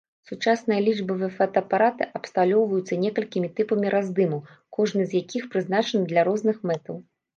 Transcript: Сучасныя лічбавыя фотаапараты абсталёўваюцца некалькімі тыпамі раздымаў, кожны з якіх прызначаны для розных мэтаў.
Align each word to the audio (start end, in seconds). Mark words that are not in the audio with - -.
Сучасныя 0.29 0.79
лічбавыя 0.85 1.29
фотаапараты 1.37 2.07
абсталёўваюцца 2.19 2.99
некалькімі 3.03 3.53
тыпамі 3.59 3.87
раздымаў, 3.95 4.41
кожны 4.79 5.01
з 5.13 5.23
якіх 5.25 5.43
прызначаны 5.53 6.03
для 6.15 6.21
розных 6.31 6.57
мэтаў. 6.73 6.95